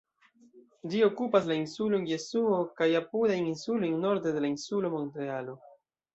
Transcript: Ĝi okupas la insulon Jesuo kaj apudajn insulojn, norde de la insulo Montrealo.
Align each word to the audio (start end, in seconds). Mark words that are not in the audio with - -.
Ĝi 0.93 1.01
okupas 1.07 1.45
la 1.51 1.57
insulon 1.63 2.07
Jesuo 2.13 2.57
kaj 2.81 2.89
apudajn 3.01 3.51
insulojn, 3.53 3.95
norde 4.09 4.35
de 4.39 4.43
la 4.49 4.53
insulo 4.57 4.95
Montrealo. 4.99 5.57